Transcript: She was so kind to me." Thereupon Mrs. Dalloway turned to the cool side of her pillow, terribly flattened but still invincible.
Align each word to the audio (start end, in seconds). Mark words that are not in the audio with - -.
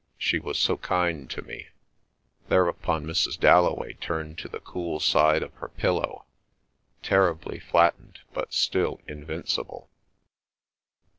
She 0.17 0.39
was 0.39 0.57
so 0.57 0.77
kind 0.77 1.29
to 1.29 1.43
me." 1.43 1.67
Thereupon 2.49 3.05
Mrs. 3.05 3.39
Dalloway 3.39 3.93
turned 3.93 4.39
to 4.39 4.47
the 4.49 4.59
cool 4.59 4.99
side 4.99 5.43
of 5.43 5.53
her 5.53 5.67
pillow, 5.69 6.25
terribly 7.03 7.59
flattened 7.59 8.21
but 8.33 8.51
still 8.51 8.99
invincible. 9.07 9.91